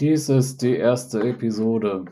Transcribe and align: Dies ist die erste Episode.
Dies 0.00 0.30
ist 0.30 0.62
die 0.62 0.76
erste 0.76 1.20
Episode. 1.20 2.06